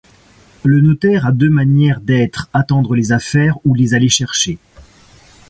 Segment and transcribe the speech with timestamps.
[0.63, 4.57] Le notaire a deux manières d’être: attendre les affaires ou les aller chercher.